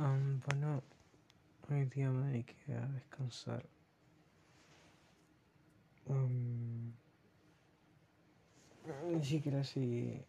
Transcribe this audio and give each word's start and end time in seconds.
Um, 0.00 0.40
bueno, 0.46 0.82
hoy 1.68 1.84
día 1.84 2.08
me 2.08 2.28
dediqué 2.28 2.72
a 2.72 2.86
descansar. 2.86 3.62
Um, 6.06 6.94
ni 9.10 9.22
siquiera 9.22 9.62
si 9.62 10.24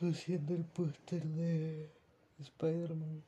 haciendo 0.00 0.54
el 0.54 0.64
póster 0.64 1.24
de 1.24 1.90
Spider-Man. 2.38 3.20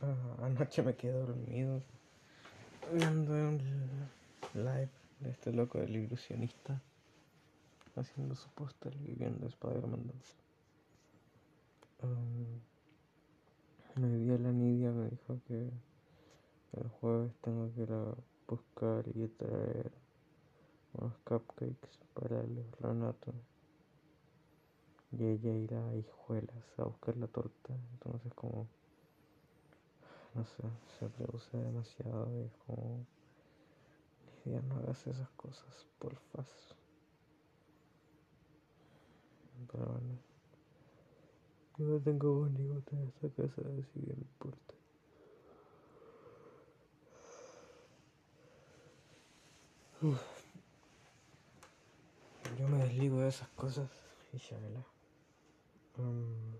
Ah, 0.00 0.46
anoche 0.46 0.82
me 0.82 0.96
quedé 0.96 1.12
dormido 1.12 1.82
viendo 2.90 3.32
un 3.34 3.60
live 4.54 4.88
de 5.20 5.30
este 5.30 5.52
loco 5.52 5.78
del 5.78 5.94
ilusionista 5.94 6.80
haciendo 7.96 8.34
su 8.34 8.48
póster 8.52 8.96
y 8.96 9.12
viendo 9.12 9.46
Spider-Man 9.46 10.06
2. 10.06 10.36
Um, 12.02 12.60
hoy 13.96 14.24
día 14.24 14.36
la 14.36 14.50
Nidia 14.50 14.90
me 14.90 15.08
dijo 15.08 15.38
que 15.46 15.70
el 16.72 16.88
jueves 16.88 17.32
tengo 17.42 17.72
que 17.74 17.82
ir 17.82 17.92
a 17.92 18.14
buscar 18.48 19.04
y 19.14 19.28
traer 19.28 19.92
unos 20.94 21.16
cupcakes 21.18 22.00
para 22.12 22.42
los 22.42 22.80
Renato. 22.80 23.32
Y 25.12 25.24
ella 25.26 25.52
irá 25.52 25.90
a 25.90 25.94
Hijuelas 25.94 26.78
a 26.78 26.84
buscar 26.84 27.16
la 27.18 27.28
torta. 27.28 27.72
Entonces 27.92 28.34
como 28.34 28.66
no 30.34 30.44
sé, 30.44 30.64
se 30.98 31.08
produce 31.08 31.56
demasiado 31.56 32.28
y 32.36 32.40
es 32.46 32.56
como 32.66 33.06
Nidia 34.44 34.60
no 34.62 34.74
hagas 34.76 35.06
esas 35.06 35.30
cosas, 35.36 35.86
por 36.00 36.14
porfas. 36.14 36.74
Pero 39.70 39.86
bueno. 39.86 40.31
Yo 41.82 41.88
no 41.88 42.00
tengo 42.00 42.32
bonigote 42.32 42.94
en 42.94 43.08
esta 43.08 43.28
casa, 43.30 43.60
así 43.60 44.00
que 44.06 44.14
no 44.14 44.22
importa. 44.22 44.74
Yo 52.56 52.68
me 52.68 52.78
desligo 52.84 53.18
de 53.18 53.30
esas 53.30 53.48
cosas 53.48 53.90
y 54.32 54.38
ya 54.38 54.60
la. 54.60 54.84
Um, 55.98 56.54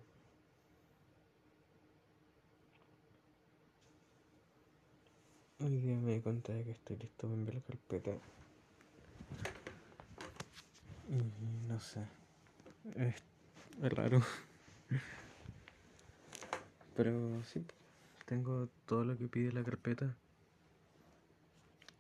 hoy 5.60 5.77
día 5.77 5.97
me 5.98 6.14
di 6.14 6.20
cuenta 6.20 6.52
de 6.52 6.64
que 6.64 6.72
estoy 6.72 6.97
listo 6.97 7.28
para 7.28 7.34
enviar 7.34 7.54
la 7.54 7.60
carpeta. 7.60 8.10
Y 11.08 11.69
no 11.69 11.78
sé. 11.78 12.00
Es 12.97 13.92
raro. 13.92 14.20
Pero 16.94 17.42
sí, 17.44 17.64
tengo 18.26 18.68
todo 18.86 19.04
lo 19.04 19.16
que 19.16 19.28
pide 19.28 19.52
la 19.52 19.64
carpeta. 19.64 20.14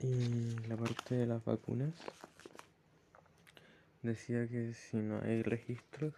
Y 0.00 0.56
la 0.68 0.76
parte 0.76 1.14
de 1.14 1.26
las 1.26 1.44
vacunas 1.44 1.94
decía 4.02 4.48
que 4.48 4.74
si 4.74 4.96
no 4.96 5.20
hay 5.22 5.42
registros, 5.42 6.14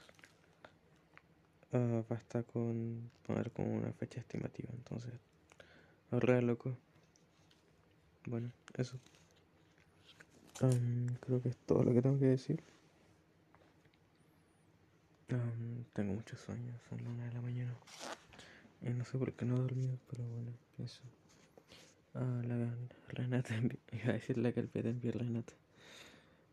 uh, 1.73 2.03
basta 2.09 2.43
con 2.43 3.11
poner 3.27 3.51
como 3.51 3.75
una 3.75 3.93
fecha 3.93 4.21
estimativa. 4.21 4.71
Entonces, 4.73 5.13
ahorra 6.11 6.41
loco. 6.41 6.77
Bueno, 8.27 8.51
eso. 8.79 8.99
Um, 10.63 11.07
creo 11.21 11.43
que 11.43 11.51
es 11.51 11.57
todo 11.67 11.83
lo 11.83 11.93
que 11.93 12.01
tengo 12.01 12.19
que 12.19 12.27
decir. 12.27 12.63
Um, 15.31 15.85
tengo 15.95 16.15
muchos 16.15 16.39
sueños, 16.41 16.81
son 16.89 16.99
las 17.03 17.13
una 17.13 17.25
de 17.27 17.33
la 17.33 17.41
mañana. 17.41 17.75
Y 18.83 18.91
no 18.91 19.05
sé 19.05 19.17
por 19.17 19.33
qué 19.33 19.47
no 19.47 19.57
he 19.57 19.61
dormido, 19.61 19.99
pero 20.11 20.25
bueno, 20.25 20.53
eso. 20.79 21.01
Ah, 22.15 22.43
la 22.47 22.75
Renata 23.09 23.55
iba 23.93 24.11
a 24.11 24.13
decir 24.13 24.39
la 24.39 24.53
carpeta 24.53 24.91
envió 24.91 25.13
Renata. 25.13 25.55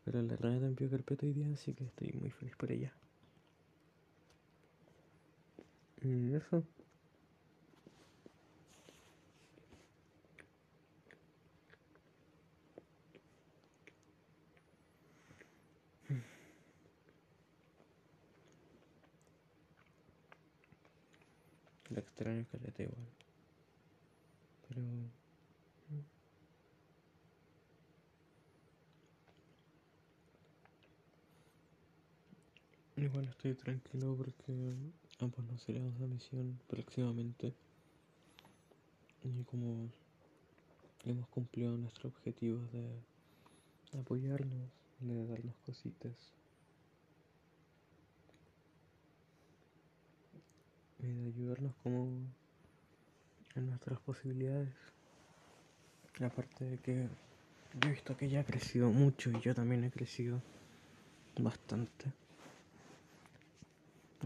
Pero 0.06 0.22
la 0.22 0.36
Renata 0.38 0.68
envió 0.68 0.90
carpeta 0.90 1.26
hoy 1.26 1.34
día, 1.34 1.48
así 1.54 1.74
que 1.74 1.84
estoy 1.84 2.14
muy 2.14 2.32
feliz 2.32 2.56
por 2.56 2.72
ella. 2.72 2.94
Y 6.02 6.34
eso. 6.34 6.64
Extraño 22.22 22.46
caleta 22.52 22.84
igual. 22.84 23.08
Pero 24.68 24.82
Igual 32.96 33.28
estoy 33.28 33.56
tranquilo 33.56 34.16
porque 34.16 34.76
ambos 35.20 35.44
nos 35.46 35.68
iremos 35.68 36.00
a 36.00 36.06
misión 36.06 36.60
próximamente. 36.68 37.56
Y 39.24 39.44
como 39.46 39.90
hemos 41.06 41.28
cumplido 41.30 41.76
nuestro 41.76 42.10
objetivo 42.10 42.60
de 42.72 44.00
apoyarnos, 44.00 44.70
de 45.00 45.26
darnos 45.26 45.56
cositas. 45.66 46.41
De 51.02 51.28
ayudarnos 51.28 51.74
como 51.84 52.10
en 53.56 53.68
nuestras 53.68 54.00
posibilidades. 54.00 54.74
Aparte 56.24 56.66
de 56.66 56.78
que 56.78 57.08
yo 57.80 57.90
he 57.90 57.92
visto 57.92 58.16
que 58.16 58.26
ella 58.26 58.42
ha 58.42 58.44
crecido 58.44 58.90
mucho 58.90 59.32
y 59.32 59.40
yo 59.40 59.56
también 59.56 59.84
he 59.84 59.92
crecido 59.92 60.42
bastante. 61.40 62.12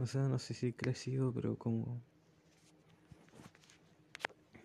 O 0.02 0.06
sea, 0.06 0.24
no 0.24 0.40
sé 0.40 0.54
si 0.54 0.68
he 0.68 0.74
crecido, 0.74 1.32
pero 1.32 1.56
como 1.56 2.02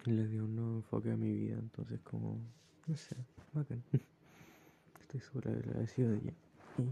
le 0.05 0.27
dio 0.27 0.45
un 0.45 0.57
nuevo 0.57 0.77
enfoque 0.77 1.13
a 1.13 1.17
mi 1.17 1.33
vida, 1.33 1.59
entonces 1.59 2.01
como, 2.01 2.39
no 2.87 2.97
sé, 2.97 3.17
bacán. 3.53 3.83
Estoy 5.03 5.21
súper 5.21 5.49
agradecido 5.49 6.11
de 6.11 6.19
ella. 6.19 6.33
Y 6.79 6.89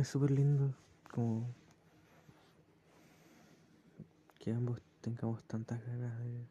es 0.00 0.08
súper 0.08 0.30
lindo 0.30 0.74
como 1.10 1.46
que 4.48 4.54
ambos 4.54 4.80
tengamos 5.02 5.44
tantas 5.44 5.84
ganas 5.84 6.18
de 6.20 6.46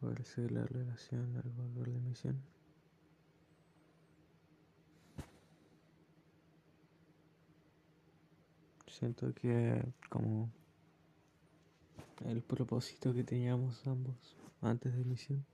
poder 0.00 0.24
seguir 0.24 0.50
la 0.50 0.66
relación 0.66 1.36
al 1.36 1.48
volver 1.50 1.86
la 1.86 2.00
misión. 2.00 2.42
Siento 8.88 9.32
que 9.32 9.80
como 10.08 10.50
el 12.24 12.42
propósito 12.42 13.14
que 13.14 13.22
teníamos 13.22 13.86
ambos 13.86 14.16
antes 14.60 14.92
de 14.96 15.04
misión, 15.04 15.46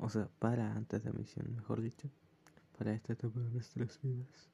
o 0.00 0.10
sea, 0.10 0.28
para 0.40 0.74
antes 0.74 1.04
de 1.04 1.12
misión, 1.12 1.54
mejor 1.54 1.80
dicho, 1.80 2.10
para 2.76 2.92
esta 2.92 3.12
etapa 3.12 3.38
de 3.38 3.50
nuestras 3.50 4.02
vidas, 4.02 4.50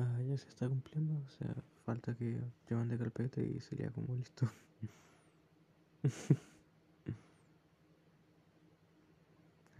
uh, 0.00 0.22
ya 0.28 0.36
se 0.36 0.48
está 0.48 0.68
cumpliendo, 0.68 1.14
o 1.24 1.28
sea, 1.30 1.54
falta 1.84 2.14
que 2.14 2.40
llevan 2.68 2.88
de 2.88 2.98
carpeta 2.98 3.40
y 3.40 3.60
sería 3.60 3.90
como 3.90 4.14
listo. 4.14 4.48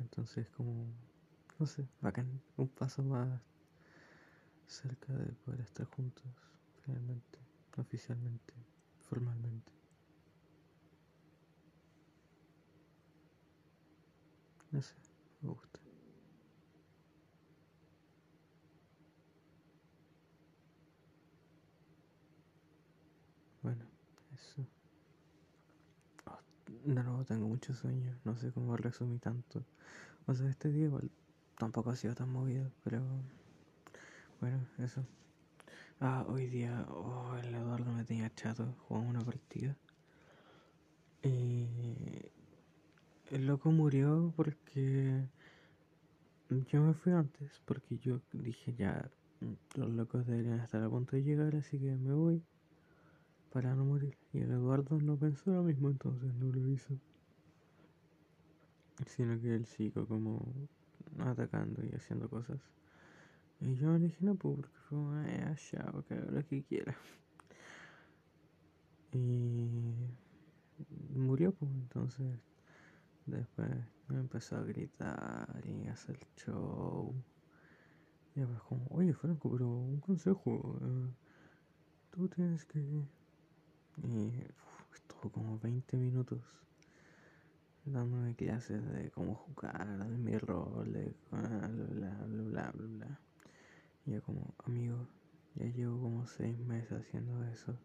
Entonces, 0.00 0.48
como, 0.50 0.86
no 1.58 1.66
sé, 1.66 1.86
bacán, 2.00 2.40
un 2.56 2.68
paso 2.68 3.02
más 3.02 3.40
cerca 4.66 5.12
de 5.12 5.32
poder 5.44 5.60
estar 5.60 5.86
juntos 5.86 6.24
finalmente, 6.84 7.38
oficialmente, 7.76 8.54
formalmente. 9.08 9.72
No 14.72 14.80
sé, 14.82 14.94
me 15.42 15.48
gusta. 15.50 15.79
Bueno, 23.62 23.84
eso. 24.34 24.66
Oh, 26.26 26.38
de 26.86 26.94
nuevo 26.94 27.24
tengo 27.24 27.46
muchos 27.46 27.78
sueños, 27.78 28.16
no 28.24 28.36
sé 28.36 28.50
cómo 28.52 28.76
resumí 28.76 29.18
tanto. 29.18 29.62
O 30.26 30.34
sea, 30.34 30.48
este 30.48 30.70
día 30.70 30.84
igual 30.86 31.10
tampoco 31.58 31.90
ha 31.90 31.96
sido 31.96 32.14
tan 32.14 32.30
movido, 32.30 32.70
pero 32.84 33.02
bueno, 34.40 34.58
eso. 34.78 35.04
Ah, 36.00 36.24
hoy 36.28 36.46
día, 36.46 36.86
oh, 36.88 37.36
el 37.36 37.54
Eduardo 37.54 37.92
me 37.92 38.04
tenía 38.04 38.34
chato, 38.34 38.74
jugamos 38.88 39.10
una 39.10 39.20
partida. 39.24 39.76
Y 41.22 41.66
el 43.30 43.46
loco 43.46 43.70
murió 43.70 44.32
porque 44.36 45.28
yo 46.48 46.80
me 46.80 46.94
fui 46.94 47.12
antes, 47.12 47.60
porque 47.66 47.98
yo 47.98 48.20
dije 48.32 48.74
ya, 48.74 49.10
Los 49.74 49.90
locos 49.90 50.26
deberían 50.26 50.60
estar 50.60 50.82
a 50.82 50.88
punto 50.88 51.16
de 51.16 51.22
llegar, 51.22 51.54
así 51.56 51.78
que 51.78 51.94
me 51.96 52.14
voy 52.14 52.42
para 53.52 53.74
no 53.74 53.84
morir. 53.84 54.16
Y 54.32 54.38
el 54.38 54.50
Eduardo 54.50 54.98
no 55.00 55.16
pensó 55.16 55.52
lo 55.52 55.62
mismo, 55.62 55.90
entonces 55.90 56.32
no 56.34 56.52
lo 56.52 56.68
hizo. 56.68 56.94
Sino 59.06 59.40
que 59.40 59.54
él 59.54 59.66
siguió 59.66 60.06
como 60.06 60.40
atacando 61.18 61.82
y 61.84 61.94
haciendo 61.94 62.28
cosas. 62.28 62.60
Y 63.60 63.74
yo 63.74 63.92
le 63.92 64.06
dije, 64.06 64.18
no, 64.24 64.34
pues, 64.34 64.56
porque 64.56 64.78
fue 64.88 64.98
eh, 65.26 65.56
ya, 65.72 65.84
porque 65.92 66.14
haga 66.14 66.30
lo 66.30 66.46
que 66.46 66.62
quiera. 66.62 66.96
Y 69.12 69.68
murió, 71.14 71.52
pues, 71.52 71.70
entonces 71.72 72.38
después 73.26 73.68
me 74.08 74.20
empezó 74.20 74.56
a 74.56 74.62
gritar 74.62 75.62
y 75.64 75.88
a 75.88 75.92
hacer 75.92 76.18
show. 76.36 77.14
Y 78.34 78.40
después 78.40 78.60
como, 78.62 78.86
oye 78.90 79.12
Franco, 79.12 79.50
pero 79.50 79.68
un 79.68 80.00
consejo, 80.00 80.78
eh, 80.80 81.10
tú 82.10 82.28
tienes 82.28 82.64
que... 82.64 82.80
Y 83.96 84.28
uf, 84.28 84.94
estuvo 84.94 85.30
como 85.30 85.58
20 85.58 85.96
minutos 85.96 86.40
dándome 87.84 88.34
clases 88.34 88.84
de 88.92 89.10
cómo 89.10 89.34
jugar, 89.34 89.86
de 90.06 90.18
mi 90.18 90.36
rol, 90.38 90.92
de 90.92 91.14
bla 91.30 91.40
bla 91.40 91.68
bla 91.68 92.24
bla 92.26 92.70
bla 92.72 92.72
bla. 92.72 93.20
Y 94.06 94.12
yo 94.12 94.22
como, 94.22 94.54
amigo, 94.64 95.06
ya 95.54 95.66
llevo 95.66 96.00
como 96.00 96.26
6 96.26 96.58
meses 96.60 96.92
haciendo 96.92 97.44
eso. 97.44 97.76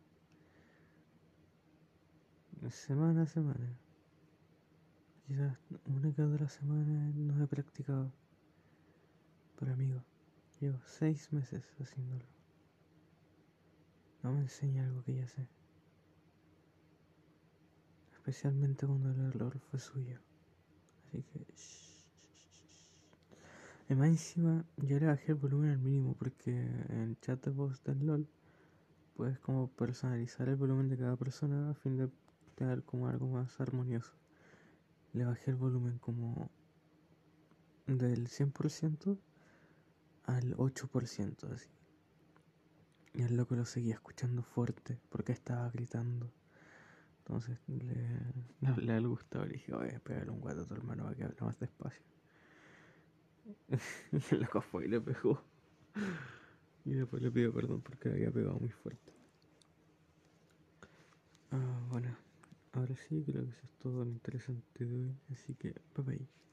Semana 2.69 3.23
a 3.23 3.27
semana. 3.27 3.77
Quizás 5.27 5.57
una 5.85 6.13
cada 6.13 6.33
otra 6.33 6.49
semana 6.49 7.11
no 7.15 7.43
he 7.43 7.47
practicado. 7.47 8.11
Pero 9.59 9.73
amigo, 9.73 10.03
llevo 10.59 10.79
6 10.85 11.31
meses 11.33 11.63
haciéndolo. 11.79 12.25
No 14.23 14.33
me 14.33 14.41
enseña 14.41 14.85
algo 14.85 15.03
que 15.03 15.15
ya 15.15 15.27
sé. 15.27 15.47
Especialmente 18.25 18.87
cuando 18.87 19.11
el 19.11 19.19
error 19.27 19.59
fue 19.69 19.79
suyo. 19.79 20.19
Así 21.05 21.21
que... 21.21 21.45
Y 23.87 23.93
más 23.93 24.07
encima, 24.07 24.65
yo 24.77 24.99
le 24.99 25.05
bajé 25.05 25.33
el 25.33 25.35
volumen 25.35 25.69
al 25.69 25.77
mínimo 25.77 26.15
porque 26.15 26.49
en 26.49 27.01
el 27.01 27.19
chat 27.19 27.45
de 27.45 27.51
voz 27.51 27.83
del 27.83 28.03
LOL 28.03 28.27
puedes 29.15 29.37
como 29.37 29.67
personalizar 29.67 30.49
el 30.49 30.55
volumen 30.55 30.89
de 30.89 30.97
cada 30.97 31.15
persona 31.15 31.69
a 31.69 31.75
fin 31.75 31.97
de 31.97 32.09
tener 32.55 32.81
como 32.81 33.07
algo 33.09 33.27
más 33.27 33.61
armonioso. 33.61 34.13
Le 35.13 35.23
bajé 35.23 35.51
el 35.51 35.57
volumen 35.57 35.99
como 35.99 36.49
del 37.85 38.27
100% 38.27 39.19
al 40.23 40.57
8% 40.57 41.53
así. 41.53 41.69
Y 43.13 43.21
el 43.21 43.37
loco 43.37 43.55
lo 43.55 43.65
seguía 43.65 43.93
escuchando 43.93 44.41
fuerte 44.41 44.99
porque 45.09 45.31
estaba 45.31 45.69
gritando. 45.69 46.31
Entonces 47.25 47.57
le, 47.67 47.83
le 48.61 48.67
hablé 48.67 48.93
al 48.93 49.07
Gustavo 49.07 49.45
y 49.45 49.49
le 49.49 49.53
dije, 49.55 49.73
oye, 49.73 49.99
pégale 49.99 50.29
un 50.31 50.39
guato 50.39 50.61
a 50.61 50.65
tu 50.67 50.75
hermano 50.75 51.03
para 51.03 51.15
que 51.15 51.23
hable 51.23 51.35
más 51.41 51.59
despacio. 51.59 52.05
y 54.11 54.17
el 54.35 54.41
loco 54.41 54.61
fue 54.61 54.85
y 54.85 54.87
le 54.89 55.01
pegó. 55.01 55.41
Y 56.85 56.91
después 56.93 57.21
le 57.21 57.31
pidió 57.31 57.53
perdón 57.53 57.81
porque 57.81 58.09
le 58.09 58.15
había 58.15 58.31
pegado 58.31 58.59
muy 58.59 58.69
fuerte. 58.69 59.11
Ah, 61.51 61.79
bueno, 61.89 62.15
ahora 62.73 62.95
sí 62.95 63.23
creo 63.25 63.43
que 63.45 63.51
eso 63.51 63.65
es 63.65 63.71
todo 63.79 64.05
lo 64.05 64.11
interesante 64.11 64.85
de 64.85 64.95
hoy. 65.05 65.17
Así 65.31 65.55
que, 65.55 65.73
bye 65.95 66.03
bye. 66.05 66.29